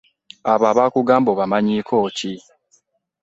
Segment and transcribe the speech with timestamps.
[0.51, 2.33] Abo abakugamba obamanyiiko ki?